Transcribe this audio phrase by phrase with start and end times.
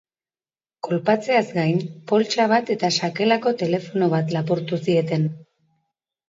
[0.85, 5.29] Kolpatzeaz gain, poltsa bat eta sakelako telefono bat lapurtu zieten.